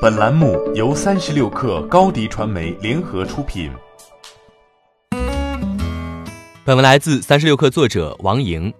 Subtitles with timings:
[0.00, 3.70] 本栏目由三十六氪高低传媒联合出品。
[6.64, 8.72] 本文来自三十六氪作者王莹。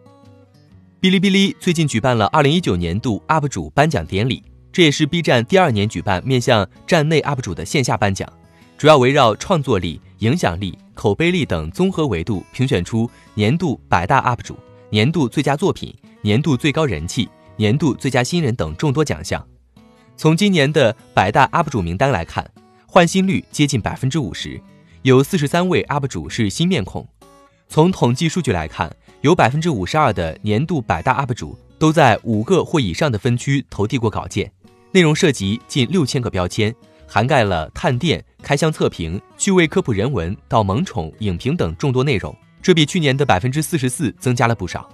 [0.99, 8.27] 哔哩哔哩最近举办了二零一九年度 UP 主颁奖典礼，这也是 B 站第二年举办面向站内 UP 主的线下颁奖，
[8.79, 14.57] 主要围绕创作力、影响力、口碑力等综合维度评选出年度百大 UP 主、
[14.89, 17.29] 年度最佳作品、年度最高人气。
[17.57, 19.47] 年度最佳新人等众多奖项。
[20.21, 22.47] 从今年的百大 UP 主名单来看，
[22.87, 24.61] 换新率接近百分之五十，
[25.01, 27.09] 有四十三位 UP 主是新面孔。
[27.71, 34.53] 从统计数据来看，有百分之五十二的年度百大 UP 主都在五个或以上的分区投递过稿件，
[34.93, 36.75] 内容涉及近六千个标签，
[37.07, 44.87] 涵盖了探店、开箱测评、趣味科普人文到萌宠、影评等众多内容，这比去年的百分之四十四增加了不少。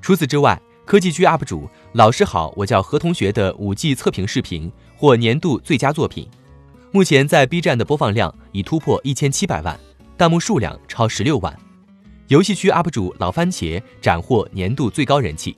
[0.00, 0.58] 除此之外，
[0.90, 6.28] 科技区 UP 主老师好，我叫何同学的五 G 测评视频获年度最佳作品，
[6.90, 9.78] 目前在 B 站的播放量已突破一千七百万，
[10.18, 11.56] 弹幕数量超十六万。
[12.26, 15.56] 游戏区 UP 主老番茄斩获年度最高人气，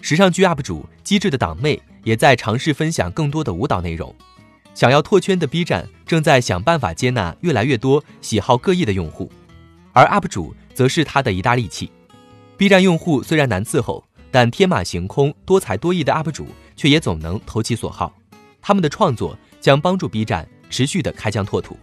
[0.00, 4.14] 时尚区 UP 主机智的党妹也在尝试分享更多的舞蹈内容。
[4.72, 9.30] 想要拓圈的 B 站正在想办法接纳越来越多喜好各异的用户，
[9.92, 11.92] 而 UP 主则是他的一大利器。
[12.56, 14.02] B 站用户虽然难伺候。
[14.30, 18.12] 但天马行空、多才多艺的 UP 主却也总能投其所好，
[18.60, 21.78] 他们的创作将帮助 B 站持续的开疆拓土。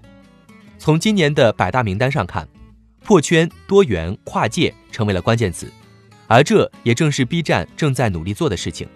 [0.80, 2.48] 从今年的百大名单上看，
[3.04, 5.72] 破圈、多元、跨界成为了关键词，
[6.28, 8.88] 而这也正是 B 站正在努力做的事情。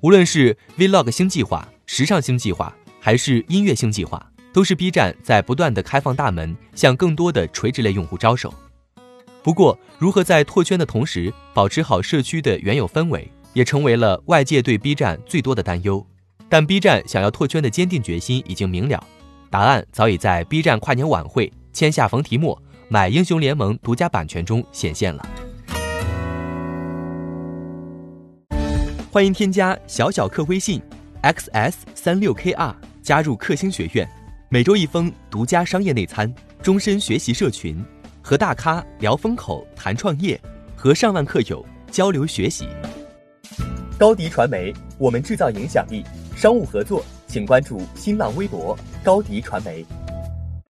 [0.00, 8.54] 无论是 Vlog 新计划、时尚星计划，还是音乐星计划，都是 B 站在不断的开放大门，向更多的垂直类用户招手。
[9.42, 16.06] 不过，如何在拓圈的同时保持好社区的原有氛围，也成为了外界对 B 站最多的担忧。
[16.46, 19.02] 但 B 站想要拓圈的坚定决心已经明了，
[19.48, 25.26] 答案早已在 B 站跨年晚会签下冯提莫买英雄联盟独家版权中显现了。
[29.10, 30.82] 欢迎添加小小客微信
[31.22, 34.06] xs 三六 kr 加入克星学院，
[34.50, 37.82] 每周一封独家商业内参，终身学习社群。
[38.30, 40.40] 和大咖聊风口、谈创业，
[40.76, 42.68] 和上万客友交流学习。
[43.98, 46.04] 高迪传媒，我们制造影响力。
[46.36, 49.84] 商务合作，请关注新浪微博高迪传媒。